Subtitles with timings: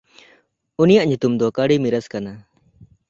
[0.81, 2.33] ᱩᱱᱤᱭᱟᱜ ᱧᱩᱛᱩᱢ ᱫᱚ ᱠᱟᱲᱤᱢᱤᱨᱟᱥ ᱠᱟᱱᱟ᱾